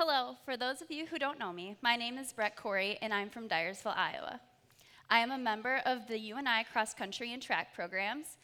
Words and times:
Hello, 0.00 0.36
for 0.44 0.56
those 0.56 0.80
of 0.80 0.92
you 0.92 1.06
who 1.06 1.18
don't 1.18 1.40
know 1.40 1.52
me, 1.52 1.74
my 1.82 1.96
name 1.96 2.18
is 2.18 2.32
Brette 2.32 2.56
Correy 2.56 2.98
and 3.02 3.12
I'm 3.12 3.28
from 3.28 3.48
Dyersville, 3.48 3.96
Iowa. 3.96 4.40
I 5.10 5.18
am 5.18 5.32
a 5.32 5.38
member 5.38 5.82
of 5.84 6.06
the 6.06 6.16
UNI 6.16 6.66
cross 6.72 6.94
country 6.94 7.32
and 7.32 7.42
track 7.42 7.74
programs. 7.74 8.36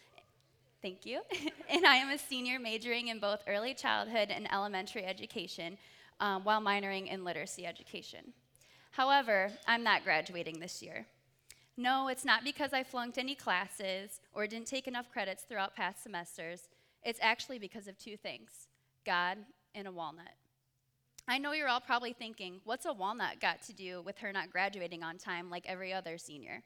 Thank 0.82 1.06
you. 1.06 1.20
and 1.70 1.86
I 1.86 1.94
am 1.94 2.10
a 2.10 2.18
senior 2.18 2.58
majoring 2.58 3.06
in 3.06 3.20
both 3.20 3.44
early 3.46 3.72
childhood 3.72 4.32
and 4.32 4.52
elementary 4.52 5.04
education 5.04 5.78
um, 6.18 6.42
while 6.42 6.60
minoring 6.60 7.06
in 7.06 7.22
literacy 7.22 7.66
education. 7.66 8.32
However, 8.90 9.52
I'm 9.68 9.84
not 9.84 10.02
graduating 10.02 10.58
this 10.58 10.82
year. 10.82 11.06
No, 11.76 12.08
it's 12.08 12.24
not 12.24 12.42
because 12.42 12.72
I 12.72 12.82
flunked 12.82 13.16
any 13.16 13.36
classes 13.36 14.20
or 14.32 14.48
didn't 14.48 14.66
take 14.66 14.88
enough 14.88 15.08
credits 15.12 15.44
throughout 15.44 15.76
past 15.76 16.02
semesters. 16.02 16.62
It's 17.04 17.20
actually 17.22 17.60
because 17.60 17.86
of 17.86 17.96
two 17.96 18.16
things 18.16 18.66
God 19.06 19.38
and 19.72 19.86
a 19.86 19.92
walnut. 19.92 20.34
I 21.26 21.38
know 21.38 21.52
you're 21.52 21.68
all 21.68 21.80
probably 21.80 22.12
thinking, 22.12 22.60
what's 22.64 22.84
a 22.84 22.92
walnut 22.92 23.40
got 23.40 23.62
to 23.62 23.72
do 23.72 24.02
with 24.02 24.18
her 24.18 24.30
not 24.30 24.50
graduating 24.50 25.02
on 25.02 25.16
time 25.16 25.48
like 25.48 25.64
every 25.66 25.90
other 25.90 26.18
senior? 26.18 26.62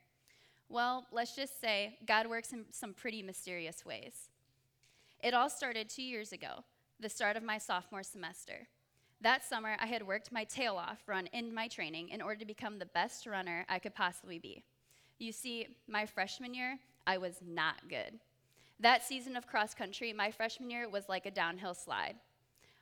Well, 0.68 1.06
let's 1.12 1.36
just 1.36 1.60
say 1.60 1.96
God 2.06 2.26
works 2.26 2.52
in 2.52 2.64
some 2.72 2.92
pretty 2.92 3.22
mysterious 3.22 3.86
ways. 3.86 4.30
It 5.22 5.32
all 5.32 5.48
started 5.48 5.88
two 5.88 6.02
years 6.02 6.32
ago, 6.32 6.64
the 6.98 7.08
start 7.08 7.36
of 7.36 7.44
my 7.44 7.58
sophomore 7.58 8.02
semester. 8.02 8.66
That 9.20 9.44
summer, 9.44 9.76
I 9.80 9.86
had 9.86 10.06
worked 10.06 10.32
my 10.32 10.44
tail 10.44 10.76
off 10.76 11.02
run 11.06 11.26
in 11.28 11.54
my 11.54 11.68
training 11.68 12.08
in 12.08 12.20
order 12.20 12.40
to 12.40 12.44
become 12.44 12.78
the 12.78 12.86
best 12.86 13.26
runner 13.26 13.64
I 13.68 13.78
could 13.78 13.94
possibly 13.94 14.40
be. 14.40 14.64
You 15.18 15.30
see, 15.32 15.68
my 15.88 16.04
freshman 16.04 16.52
year, 16.52 16.78
I 17.06 17.18
was 17.18 17.40
not 17.44 17.88
good. 17.88 18.18
That 18.80 19.04
season 19.04 19.36
of 19.36 19.46
cross 19.46 19.74
country, 19.74 20.12
my 20.12 20.30
freshman 20.30 20.70
year 20.70 20.88
was 20.88 21.08
like 21.08 21.26
a 21.26 21.30
downhill 21.32 21.74
slide. 21.74 22.16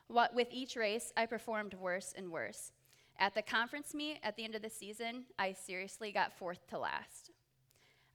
What, 0.08 0.34
with 0.34 0.48
each 0.50 0.76
race, 0.76 1.12
I 1.16 1.26
performed 1.26 1.74
worse 1.74 2.14
and 2.16 2.30
worse. 2.30 2.72
At 3.18 3.34
the 3.34 3.42
conference 3.42 3.94
meet 3.94 4.18
at 4.22 4.36
the 4.36 4.44
end 4.44 4.54
of 4.54 4.62
the 4.62 4.70
season, 4.70 5.24
I 5.38 5.52
seriously 5.52 6.12
got 6.12 6.32
fourth 6.32 6.66
to 6.68 6.78
last. 6.78 7.30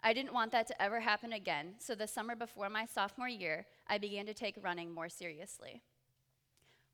I 0.03 0.13
didn't 0.13 0.33
want 0.33 0.51
that 0.51 0.67
to 0.67 0.81
ever 0.81 0.99
happen 0.99 1.33
again, 1.33 1.75
so 1.79 1.93
the 1.93 2.07
summer 2.07 2.35
before 2.35 2.69
my 2.69 2.85
sophomore 2.85 3.27
year, 3.27 3.65
I 3.87 3.97
began 3.97 4.25
to 4.25 4.33
take 4.33 4.55
running 4.63 4.93
more 4.93 5.09
seriously. 5.09 5.81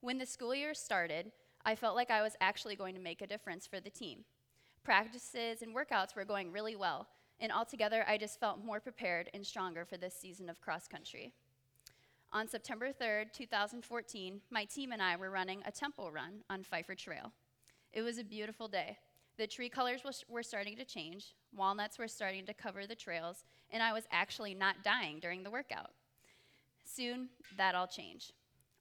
When 0.01 0.17
the 0.17 0.25
school 0.25 0.55
year 0.55 0.73
started, 0.73 1.31
I 1.65 1.75
felt 1.75 1.95
like 1.95 2.11
I 2.11 2.21
was 2.21 2.35
actually 2.41 2.75
going 2.75 2.95
to 2.95 3.01
make 3.01 3.21
a 3.21 3.27
difference 3.27 3.67
for 3.67 3.79
the 3.79 3.89
team. 3.89 4.25
Practices 4.83 5.61
and 5.61 5.75
workouts 5.75 6.15
were 6.15 6.25
going 6.25 6.51
really 6.51 6.75
well, 6.75 7.07
and 7.39 7.51
altogether, 7.51 8.03
I 8.07 8.17
just 8.17 8.39
felt 8.39 8.63
more 8.63 8.79
prepared 8.79 9.29
and 9.33 9.45
stronger 9.45 9.85
for 9.85 9.97
this 9.97 10.15
season 10.15 10.49
of 10.49 10.59
cross 10.59 10.87
country. 10.87 11.33
On 12.33 12.45
September 12.45 12.91
3rd, 12.91 13.31
2014, 13.31 14.41
my 14.51 14.65
team 14.65 14.91
and 14.91 15.01
I 15.01 15.15
were 15.15 15.29
running 15.29 15.61
a 15.65 15.71
tempo 15.71 16.09
run 16.09 16.43
on 16.49 16.61
Pfeiffer 16.61 16.93
Trail. 16.93 17.31
It 17.93 18.01
was 18.01 18.17
a 18.17 18.23
beautiful 18.23 18.67
day. 18.67 18.97
The 19.37 19.47
tree 19.47 19.69
colors 19.69 20.01
were 20.27 20.43
starting 20.43 20.75
to 20.75 20.83
change, 20.83 21.35
walnuts 21.55 21.97
were 21.97 22.07
starting 22.07 22.45
to 22.47 22.53
cover 22.53 22.85
the 22.85 22.95
trails, 22.95 23.45
and 23.71 23.81
I 23.81 23.93
was 23.93 24.03
actually 24.11 24.53
not 24.53 24.83
dying 24.83 25.19
during 25.21 25.43
the 25.43 25.49
workout. 25.49 25.91
Soon, 26.83 27.29
that 27.55 27.75
all 27.75 27.87
changed. 27.87 28.33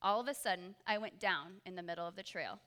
All 0.02 0.20
of 0.20 0.28
a 0.28 0.34
sudden, 0.34 0.74
I 0.86 0.98
went 0.98 1.20
down 1.20 1.60
in 1.64 1.76
the 1.76 1.82
middle 1.82 2.06
of 2.06 2.16
the 2.16 2.22
trail. 2.24 2.58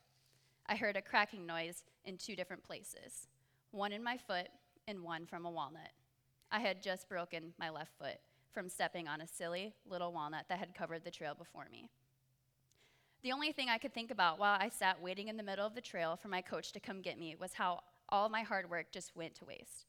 I 0.65 0.77
heard 0.77 0.95
a 0.95 1.01
cracking 1.01 1.45
noise 1.45 1.83
in 2.05 2.17
two 2.17 2.35
different 2.35 2.63
places 2.63 3.27
one 3.71 3.91
in 3.91 4.03
my 4.03 4.17
foot 4.17 4.47
and 4.87 5.03
one 5.03 5.25
from 5.25 5.45
a 5.45 5.51
walnut. 5.51 5.91
I 6.51 6.59
had 6.61 6.81
just 6.81 7.09
broken 7.09 7.53
my 7.59 7.69
left 7.69 7.91
foot 7.99 8.17
from 8.59 8.67
stepping 8.67 9.07
on 9.07 9.21
a 9.21 9.27
silly 9.27 9.73
little 9.89 10.11
walnut 10.11 10.43
that 10.49 10.59
had 10.59 10.75
covered 10.75 11.05
the 11.05 11.09
trail 11.09 11.33
before 11.33 11.67
me. 11.71 11.89
The 13.23 13.31
only 13.31 13.53
thing 13.53 13.69
I 13.69 13.77
could 13.77 13.93
think 13.93 14.11
about 14.11 14.37
while 14.37 14.57
I 14.59 14.67
sat 14.67 15.01
waiting 15.01 15.29
in 15.29 15.37
the 15.37 15.43
middle 15.43 15.65
of 15.65 15.75
the 15.75 15.79
trail 15.79 16.19
for 16.21 16.27
my 16.27 16.41
coach 16.41 16.73
to 16.73 16.79
come 16.81 17.01
get 17.01 17.17
me 17.17 17.37
was 17.39 17.53
how 17.53 17.79
all 18.09 18.27
my 18.27 18.41
hard 18.41 18.69
work 18.69 18.91
just 18.91 19.15
went 19.15 19.33
to 19.35 19.45
waste. 19.45 19.85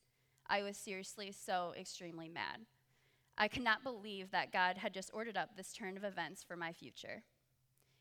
I 0.47 0.63
was 0.63 0.77
seriously 0.77 1.33
so 1.33 1.75
extremely 1.77 2.29
mad. 2.29 2.61
I 3.37 3.49
could 3.49 3.65
not 3.65 3.83
believe 3.83 4.31
that 4.31 4.53
God 4.53 4.79
had 4.79 4.95
just 4.95 5.11
ordered 5.13 5.37
up 5.37 5.57
this 5.57 5.73
turn 5.73 5.97
of 5.97 6.05
events 6.05 6.45
for 6.45 6.55
my 6.55 6.73
future. 6.73 7.25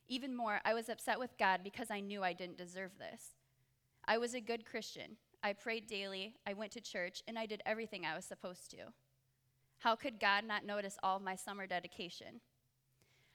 Even 0.08 0.36
more, 0.36 0.62
I 0.64 0.76
was 0.76 0.88
upset 0.88 1.18
with 1.18 1.36
God 1.40 1.62
because 1.64 1.90
I 1.90 2.00
knew 2.00 2.22
I 2.22 2.34
didn't 2.34 2.60
deserve 2.60 2.92
this. 3.00 3.32
I 4.06 4.20
was 4.20 4.36
a 4.36 4.40
good 4.40 4.68
Christian. 4.68 5.18
I 5.42 5.54
prayed 5.54 5.88
daily, 5.88 6.36
I 6.46 6.54
went 6.54 6.74
to 6.74 6.80
church, 6.80 7.24
and 7.28 7.40
I 7.40 7.48
did 7.48 7.64
everything 7.66 8.06
I 8.06 8.16
was 8.16 8.26
supposed 8.26 8.70
to. 8.70 8.94
How 9.80 9.96
could 9.96 10.20
God 10.20 10.44
not 10.44 10.66
notice 10.66 10.98
all 11.02 11.18
of 11.18 11.24
my 11.24 11.36
summer 11.36 11.66
dedication? 11.66 12.42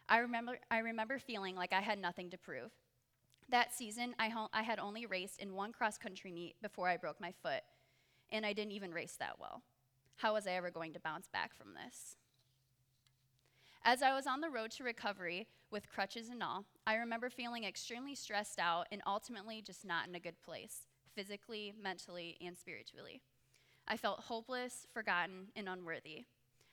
I 0.09 0.19
remember, 0.19 0.59
I 0.71 0.79
remember 0.79 1.19
feeling 1.19 1.57
like 1.57 1.73
I 1.73 1.81
had 1.81 1.99
nothing 1.99 2.31
to 2.31 2.39
prove. 2.39 2.71
That 3.49 3.73
season, 3.73 4.15
I, 4.19 4.29
ho- 4.29 4.51
I 4.53 4.63
had 4.63 4.79
only 4.79 5.07
raced 5.07 5.41
in 5.41 5.55
one 5.55 5.73
cross 5.73 5.97
country 5.97 6.33
meet 6.33 6.57
before 6.61 6.89
I 6.89 6.99
broke 6.99 7.21
my 7.21 7.33
foot, 7.43 7.63
and 8.31 8.45
I 8.45 8.53
didn't 8.53 8.73
even 8.73 8.93
race 8.93 9.17
that 9.19 9.41
well. 9.41 9.63
How 10.17 10.35
was 10.35 10.47
I 10.47 10.53
ever 10.53 10.71
going 10.71 10.93
to 10.93 11.01
bounce 11.01 11.29
back 11.29 11.57
from 11.57 11.69
this? 11.75 12.17
As 13.83 14.03
I 14.03 14.15
was 14.15 14.27
on 14.27 14.41
the 14.41 14.51
road 14.51 14.71
to 14.73 14.85
recovery 14.85 15.47
with 15.71 15.91
crutches 15.91 16.29
and 16.29 16.43
all, 16.43 16.65
I 16.87 16.97
remember 16.97 17.31
feeling 17.31 17.65
extremely 17.65 18.15
stressed 18.15 18.59
out 18.59 18.87
and 18.93 19.03
ultimately 19.07 19.63
just 19.63 19.85
not 19.85 20.09
in 20.09 20.15
a 20.15 20.21
good 20.21 20.41
place, 20.43 20.87
physically, 21.15 21.73
mentally, 21.83 22.37
and 22.41 22.57
spiritually. 22.57 23.23
I 23.87 23.97
felt 23.97 24.21
hopeless, 24.21 24.87
forgotten, 24.93 25.49
and 25.55 25.69
unworthy. 25.69 26.25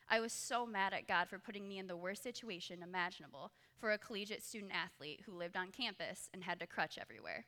I 0.09 0.19
was 0.19 0.33
so 0.33 0.65
mad 0.65 0.93
at 0.93 1.07
God 1.07 1.29
for 1.29 1.39
putting 1.39 1.67
me 1.67 1.77
in 1.77 1.87
the 1.87 1.95
worst 1.95 2.23
situation 2.23 2.83
imaginable 2.83 3.51
for 3.79 3.91
a 3.91 3.97
collegiate 3.97 4.43
student 4.43 4.71
athlete 4.73 5.21
who 5.25 5.37
lived 5.37 5.55
on 5.55 5.71
campus 5.71 6.29
and 6.33 6.43
had 6.43 6.59
to 6.59 6.67
crutch 6.67 6.97
everywhere. 6.99 7.45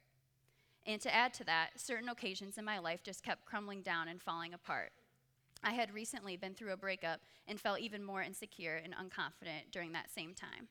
And 0.85 1.01
to 1.01 1.13
add 1.13 1.33
to 1.35 1.43
that, 1.45 1.71
certain 1.75 2.09
occasions 2.09 2.57
in 2.57 2.65
my 2.65 2.79
life 2.79 3.03
just 3.03 3.23
kept 3.23 3.45
crumbling 3.45 3.81
down 3.81 4.07
and 4.07 4.21
falling 4.21 4.53
apart. 4.53 4.91
I 5.63 5.71
had 5.71 5.93
recently 5.93 6.35
been 6.35 6.53
through 6.53 6.73
a 6.73 6.77
breakup 6.77 7.21
and 7.47 7.59
felt 7.59 7.79
even 7.79 8.03
more 8.03 8.21
insecure 8.21 8.81
and 8.83 8.93
unconfident 8.93 9.71
during 9.71 9.93
that 9.93 10.11
same 10.11 10.33
time. 10.33 10.67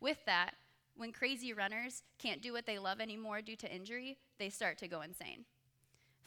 With 0.00 0.18
that, 0.26 0.54
when 0.96 1.12
crazy 1.12 1.52
runners 1.52 2.02
can't 2.18 2.42
do 2.42 2.52
what 2.52 2.66
they 2.66 2.78
love 2.78 3.00
anymore 3.00 3.40
due 3.42 3.56
to 3.56 3.72
injury, 3.72 4.18
they 4.38 4.50
start 4.50 4.78
to 4.78 4.88
go 4.88 5.02
insane. 5.02 5.44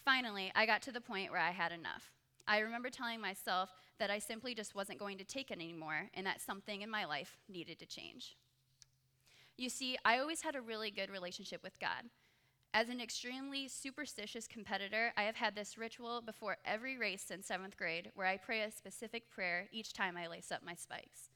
Finally, 0.04 0.52
I 0.56 0.66
got 0.66 0.82
to 0.84 0.92
the 0.92 1.02
point 1.02 1.32
where 1.32 1.42
I 1.42 1.52
had 1.52 1.72
enough. 1.72 2.12
I 2.48 2.60
remember 2.60 2.90
telling 2.90 3.22
myself 3.22 3.70
that 4.00 4.10
I 4.10 4.20
simply 4.20 4.56
just 4.56 4.76
wasn't 4.76 5.00
going 5.00 5.18
to 5.20 5.24
take 5.24 5.52
it 5.52 5.60
anymore 5.60 6.10
and 6.14 6.26
that 6.26 6.42
something 6.42 6.82
in 6.82 6.90
my 6.90 7.06
life 7.06 7.38
needed 7.48 7.80
to 7.80 7.86
change. 7.86 8.36
You 9.58 9.70
see, 9.70 9.98
I 10.04 10.18
always 10.18 10.42
had 10.42 10.56
a 10.56 10.62
really 10.62 10.90
good 10.90 11.12
relationship 11.12 11.62
with 11.64 11.80
God. 11.80 12.10
As 12.74 12.90
an 12.90 13.02
extremely 13.02 13.68
superstitious 13.68 14.48
competitor, 14.48 15.14
I 15.18 15.24
have 15.24 15.36
had 15.36 15.56
this 15.56 15.78
ritual 15.78 16.22
before 16.22 16.58
every 16.66 16.98
race 16.98 17.22
since 17.22 17.46
seventh 17.46 17.78
grade 17.78 18.12
where 18.16 18.28
I 18.28 18.38
pray 18.38 18.62
a 18.62 18.72
specific 18.72 19.30
prayer 19.30 19.68
each 19.72 19.94
time 19.94 20.18
I 20.18 20.28
lace 20.28 20.52
up 20.52 20.64
my 20.66 20.74
spikes. 20.74 21.30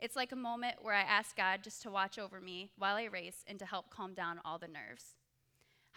It's 0.00 0.16
like 0.16 0.32
a 0.32 0.36
moment 0.36 0.76
where 0.80 0.94
I 0.94 1.02
ask 1.02 1.36
God 1.36 1.60
just 1.62 1.82
to 1.82 1.90
watch 1.90 2.18
over 2.18 2.40
me 2.40 2.70
while 2.78 2.96
I 2.96 3.04
race 3.04 3.44
and 3.46 3.58
to 3.58 3.66
help 3.66 3.90
calm 3.90 4.14
down 4.14 4.40
all 4.44 4.58
the 4.58 4.66
nerves. 4.66 5.14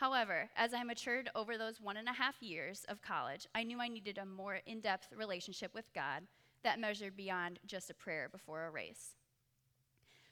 However, 0.01 0.49
as 0.55 0.73
I 0.73 0.81
matured 0.81 1.29
over 1.35 1.59
those 1.59 1.79
one 1.79 1.95
and 1.95 2.07
a 2.07 2.13
half 2.13 2.41
years 2.41 2.85
of 2.89 3.03
college, 3.03 3.45
I 3.53 3.61
knew 3.61 3.79
I 3.79 3.87
needed 3.87 4.17
a 4.17 4.25
more 4.25 4.59
in 4.65 4.81
depth 4.81 5.09
relationship 5.15 5.75
with 5.75 5.93
God 5.93 6.23
that 6.63 6.79
measured 6.79 7.15
beyond 7.15 7.59
just 7.67 7.91
a 7.91 7.93
prayer 7.93 8.27
before 8.27 8.65
a 8.65 8.71
race. 8.71 9.11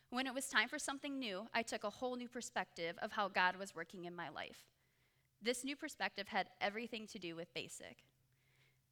When 0.09 0.25
it 0.25 0.33
was 0.33 0.47
time 0.47 0.69
for 0.69 0.79
something 0.79 1.19
new, 1.19 1.45
I 1.53 1.61
took 1.61 1.83
a 1.83 1.91
whole 1.91 2.15
new 2.15 2.27
perspective 2.27 2.95
of 2.99 3.11
how 3.11 3.27
God 3.27 3.57
was 3.57 3.75
working 3.75 4.05
in 4.05 4.15
my 4.15 4.29
life. 4.29 4.57
This 5.39 5.63
new 5.63 5.75
perspective 5.75 6.29
had 6.29 6.49
everything 6.59 7.05
to 7.05 7.19
do 7.19 7.35
with 7.35 7.53
basic. 7.53 7.97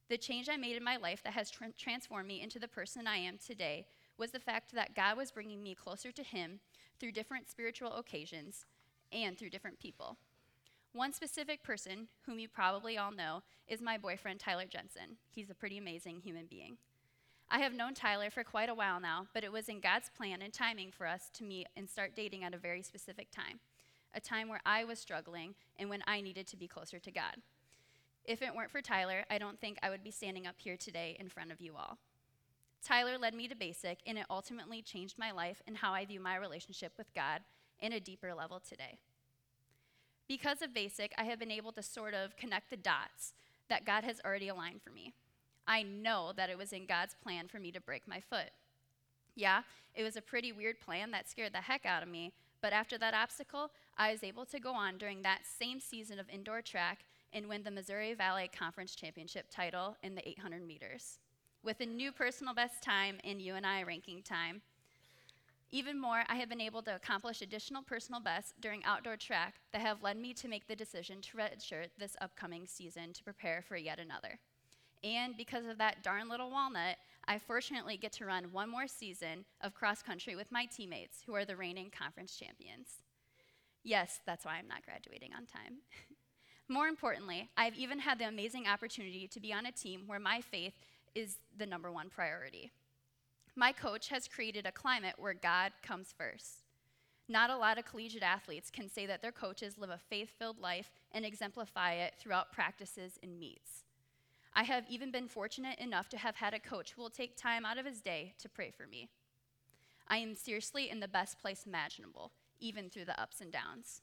The 0.09 0.17
change 0.19 0.47
I 0.47 0.57
made 0.57 0.77
in 0.77 0.83
my 0.83 0.97
life 0.97 1.23
that 1.23 1.33
has 1.33 1.49
tra- 1.49 1.71
transformed 1.75 2.27
me 2.27 2.43
into 2.43 2.59
the 2.59 2.67
person 2.67 3.07
I 3.07 3.17
am 3.17 3.39
today 3.39 3.87
was 4.19 4.29
the 4.29 4.39
fact 4.39 4.75
that 4.75 4.93
God 4.93 5.17
was 5.17 5.31
bringing 5.31 5.63
me 5.63 5.73
closer 5.73 6.11
to 6.11 6.21
Him 6.21 6.59
through 6.99 7.13
different 7.13 7.49
spiritual 7.49 7.93
occasions 7.93 8.63
and 9.11 9.35
through 9.35 9.49
different 9.49 9.79
people. 9.79 10.17
One 10.93 11.13
specific 11.13 11.63
person, 11.63 12.07
whom 12.25 12.39
you 12.39 12.47
probably 12.47 12.97
all 12.97 13.11
know, 13.11 13.43
is 13.67 13.81
my 13.81 13.97
boyfriend, 13.97 14.39
Tyler 14.39 14.65
Jensen. 14.65 15.17
He's 15.29 15.49
a 15.49 15.55
pretty 15.55 15.77
amazing 15.77 16.21
human 16.21 16.45
being. 16.47 16.77
I 17.49 17.59
have 17.59 17.73
known 17.73 17.93
Tyler 17.93 18.29
for 18.29 18.43
quite 18.43 18.69
a 18.69 18.75
while 18.75 18.99
now, 18.99 19.27
but 19.33 19.43
it 19.43 19.51
was 19.51 19.69
in 19.69 19.79
God's 19.79 20.09
plan 20.09 20.41
and 20.41 20.51
timing 20.51 20.91
for 20.91 21.07
us 21.07 21.29
to 21.35 21.43
meet 21.43 21.67
and 21.77 21.89
start 21.89 22.15
dating 22.15 22.43
at 22.43 22.53
a 22.53 22.57
very 22.57 22.81
specific 22.81 23.31
time, 23.31 23.59
a 24.13 24.19
time 24.19 24.49
where 24.49 24.61
I 24.65 24.83
was 24.83 24.99
struggling 24.99 25.55
and 25.77 25.89
when 25.89 26.03
I 26.07 26.19
needed 26.19 26.47
to 26.47 26.57
be 26.57 26.67
closer 26.67 26.99
to 26.99 27.11
God. 27.11 27.37
If 28.25 28.41
it 28.41 28.53
weren't 28.53 28.71
for 28.71 28.81
Tyler, 28.81 29.23
I 29.29 29.37
don't 29.37 29.59
think 29.61 29.77
I 29.81 29.89
would 29.89 30.03
be 30.03 30.11
standing 30.11 30.45
up 30.45 30.55
here 30.57 30.75
today 30.75 31.15
in 31.19 31.29
front 31.29 31.51
of 31.51 31.61
you 31.61 31.75
all. 31.77 31.97
Tyler 32.83 33.17
led 33.17 33.33
me 33.33 33.47
to 33.47 33.55
Basic, 33.55 33.99
and 34.05 34.17
it 34.17 34.25
ultimately 34.29 34.81
changed 34.81 35.17
my 35.17 35.31
life 35.31 35.61
and 35.67 35.77
how 35.77 35.93
I 35.93 36.05
view 36.05 36.19
my 36.19 36.35
relationship 36.35 36.93
with 36.97 37.13
God 37.13 37.41
in 37.79 37.93
a 37.93 37.99
deeper 37.99 38.33
level 38.33 38.59
today. 38.59 38.97
Because 40.27 40.61
of 40.61 40.73
Basic, 40.73 41.13
I 41.17 41.23
have 41.23 41.39
been 41.39 41.51
able 41.51 41.71
to 41.71 41.81
sort 41.81 42.13
of 42.13 42.35
connect 42.35 42.69
the 42.69 42.77
dots 42.77 43.33
that 43.69 43.85
God 43.85 44.03
has 44.03 44.19
already 44.25 44.49
aligned 44.49 44.81
for 44.81 44.91
me. 44.91 45.13
I 45.67 45.83
know 45.83 46.31
that 46.35 46.49
it 46.49 46.57
was 46.57 46.73
in 46.73 46.85
God's 46.85 47.15
plan 47.21 47.47
for 47.47 47.59
me 47.59 47.71
to 47.71 47.81
break 47.81 48.07
my 48.07 48.19
foot. 48.19 48.51
Yeah, 49.35 49.61
it 49.95 50.03
was 50.03 50.15
a 50.15 50.21
pretty 50.21 50.51
weird 50.51 50.79
plan 50.79 51.11
that 51.11 51.29
scared 51.29 51.53
the 51.53 51.61
heck 51.61 51.85
out 51.85 52.03
of 52.03 52.09
me, 52.09 52.33
But 52.61 52.73
after 52.73 52.97
that 52.97 53.13
obstacle, 53.13 53.71
I 53.97 54.11
was 54.11 54.23
able 54.23 54.45
to 54.45 54.59
go 54.59 54.73
on 54.73 54.97
during 54.97 55.21
that 55.21 55.41
same 55.45 55.79
season 55.79 56.19
of 56.19 56.29
indoor 56.29 56.61
track 56.61 56.99
and 57.33 57.47
win 57.47 57.63
the 57.63 57.71
Missouri 57.71 58.13
Valley 58.13 58.49
Conference 58.57 58.95
Championship 58.95 59.45
title 59.49 59.95
in 60.01 60.15
the 60.15 60.27
800 60.27 60.65
meters 60.65 61.19
with 61.63 61.81
a 61.81 61.85
new 61.85 62.11
personal 62.11 62.53
best 62.53 62.81
time 62.81 63.17
in 63.23 63.39
UNI 63.39 63.83
ranking 63.85 64.21
time. 64.21 64.61
Even 65.71 65.99
more, 65.99 66.23
I 66.29 66.35
have 66.35 66.47
been 66.47 66.61
able 66.61 66.81
to 66.83 66.95
accomplish 66.95 67.41
additional 67.41 67.83
personal 67.83 68.21
bests 68.21 68.53
during 68.59 68.85
outdoor 68.85 69.17
track 69.17 69.55
that 69.73 69.81
have 69.81 70.01
led 70.01 70.17
me 70.17 70.33
to 70.35 70.47
make 70.47 70.67
the 70.67 70.75
decision 70.75 71.21
to 71.21 71.37
redshirt 71.37 71.89
this 71.97 72.15
upcoming 72.21 72.65
season 72.67 73.11
to 73.13 73.23
prepare 73.23 73.61
for 73.61 73.75
yet 73.75 73.99
another. 73.99 74.39
And 75.03 75.35
because 75.35 75.65
of 75.65 75.77
that 75.77 76.03
darn 76.03 76.29
little 76.29 76.49
walnut, 76.49 76.95
I 77.27 77.37
fortunately 77.37 77.97
get 77.97 78.13
to 78.13 78.25
run 78.25 78.53
one 78.53 78.69
more 78.69 78.87
season 78.87 79.43
of 79.61 79.73
cross 79.73 80.01
country 80.01 80.35
with 80.35 80.51
my 80.51 80.65
teammates, 80.65 81.19
who 81.25 81.35
are 81.35 81.45
the 81.45 81.57
reigning 81.57 81.91
conference 81.91 82.37
champions. 82.37 83.01
Yes, 83.83 84.21
that's 84.25 84.45
why 84.45 84.55
I'm 84.57 84.67
not 84.67 84.85
graduating 84.85 85.31
on 85.33 85.45
time. 85.45 85.79
more 86.69 86.87
importantly, 86.87 87.49
I've 87.57 87.75
even 87.75 87.99
had 87.99 88.19
the 88.19 88.27
amazing 88.27 88.67
opportunity 88.67 89.27
to 89.27 89.39
be 89.41 89.51
on 89.51 89.65
a 89.65 89.71
team 89.71 90.03
where 90.07 90.19
my 90.19 90.39
faith 90.39 90.73
is 91.13 91.37
the 91.57 91.65
number 91.65 91.91
one 91.91 92.09
priority. 92.09 92.71
My 93.59 93.71
coach 93.71 94.09
has 94.09 94.27
created 94.27 94.67
a 94.67 94.71
climate 94.71 95.15
where 95.17 95.33
God 95.33 95.71
comes 95.81 96.13
first. 96.15 96.61
Not 97.27 97.49
a 97.49 97.57
lot 97.57 97.79
of 97.79 97.85
collegiate 97.85 98.21
athletes 98.21 98.69
can 98.69 98.87
say 98.87 99.07
that 99.07 99.23
their 99.23 99.31
coaches 99.31 99.79
live 99.79 99.89
a 99.89 99.97
faith 99.97 100.29
filled 100.37 100.59
life 100.59 100.91
and 101.11 101.25
exemplify 101.25 101.93
it 101.93 102.13
throughout 102.19 102.51
practices 102.51 103.17
and 103.23 103.39
meets. 103.39 103.83
I 104.53 104.61
have 104.61 104.85
even 104.87 105.09
been 105.09 105.27
fortunate 105.27 105.79
enough 105.79 106.07
to 106.09 106.19
have 106.19 106.35
had 106.35 106.53
a 106.53 106.59
coach 106.59 106.91
who 106.91 107.01
will 107.01 107.09
take 107.09 107.35
time 107.35 107.65
out 107.65 107.79
of 107.79 107.85
his 107.87 107.99
day 107.99 108.35
to 108.43 108.47
pray 108.47 108.69
for 108.69 108.85
me. 108.85 109.09
I 110.07 110.17
am 110.17 110.35
seriously 110.35 110.91
in 110.91 110.99
the 110.99 111.07
best 111.07 111.39
place 111.39 111.63
imaginable, 111.65 112.33
even 112.59 112.91
through 112.91 113.05
the 113.05 113.19
ups 113.19 113.41
and 113.41 113.51
downs. 113.51 114.01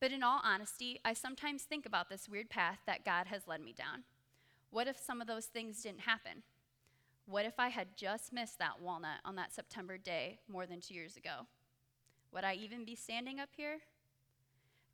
But 0.00 0.12
in 0.12 0.22
all 0.22 0.42
honesty, 0.44 1.00
I 1.02 1.14
sometimes 1.14 1.62
think 1.62 1.86
about 1.86 2.10
this 2.10 2.28
weird 2.28 2.50
path 2.50 2.80
that 2.86 3.06
God 3.06 3.28
has 3.28 3.48
led 3.48 3.62
me 3.62 3.72
down. 3.72 4.04
What 4.70 4.86
if 4.86 4.98
some 4.98 5.22
of 5.22 5.26
those 5.26 5.46
things 5.46 5.82
didn't 5.82 6.00
happen? 6.00 6.42
What 7.28 7.44
if 7.44 7.60
I 7.60 7.68
had 7.68 7.88
just 7.94 8.32
missed 8.32 8.58
that 8.58 8.80
walnut 8.80 9.18
on 9.22 9.36
that 9.36 9.52
September 9.52 9.98
day 9.98 10.38
more 10.48 10.64
than 10.64 10.80
two 10.80 10.94
years 10.94 11.18
ago? 11.18 11.46
Would 12.32 12.42
I 12.42 12.54
even 12.54 12.86
be 12.86 12.94
standing 12.94 13.38
up 13.38 13.50
here? 13.54 13.80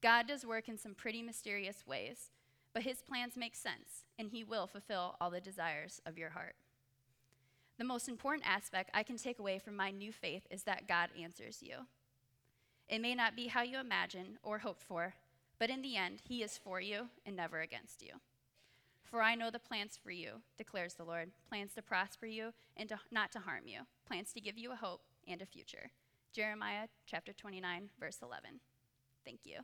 God 0.03 0.27
does 0.27 0.45
work 0.45 0.69
in 0.69 0.77
some 0.77 0.95
pretty 0.95 1.23
mysterious 1.23 1.87
ways, 1.87 2.31
but 2.73 2.83
his 2.83 3.03
plans 3.03 3.37
make 3.37 3.55
sense, 3.55 4.03
and 4.19 4.31
he 4.31 4.43
will 4.43 4.67
fulfill 4.67 5.15
all 5.21 5.31
the 5.31 5.41
desires 5.41 6.03
of 6.07 6.19
your 6.19 6.31
heart. 6.31 6.57
The 7.79 7.85
most 7.85 8.09
important 8.09 8.49
aspect 8.49 8.91
I 8.93 9.05
can 9.05 9.17
take 9.17 9.39
away 9.39 9.61
from 9.61 9.77
my 9.77 9.93
new 9.93 10.11
faith 10.11 10.43
is 10.51 10.65
that 10.65 10.89
God 10.89 11.11
answers 11.17 11.63
you. 11.63 11.87
It 12.89 13.01
may 13.01 13.15
not 13.15 13.37
be 13.37 13.47
how 13.47 13.63
you 13.63 13.79
imagine 13.79 14.39
or 14.43 14.59
hoped 14.59 14.83
for, 14.83 15.15
but 15.61 15.71
in 15.71 15.83
the 15.83 15.97
end, 15.97 16.19
he 16.29 16.43
is 16.43 16.59
for 16.59 16.81
you 16.81 17.11
and 17.25 17.37
never 17.37 17.61
against 17.61 18.03
you. 18.03 18.15
For 19.11 19.23
I 19.23 19.35
know 19.35 19.51
the 19.51 19.59
plans 19.59 19.99
for 20.03 20.11
you, 20.11 20.43
declares 20.59 20.95
the 20.95 21.05
Lord 21.05 21.31
plans 21.49 21.75
to 21.75 21.83
prosper 21.83 22.27
you 22.27 22.53
and 22.77 22.89
to, 22.89 22.99
not 23.11 23.31
to 23.33 23.41
harm 23.41 23.67
you, 23.67 23.81
plans 24.07 24.33
to 24.33 24.41
give 24.41 24.59
you 24.59 24.73
a 24.73 24.77
hope 24.77 25.03
and 25.29 25.41
a 25.41 25.47
future. 25.47 25.91
Jeremiah 26.33 26.89
chapter 27.07 27.33
29, 27.33 27.91
verse 28.01 28.19
11. 28.23 28.61
Thank 29.25 29.41
you. 29.45 29.61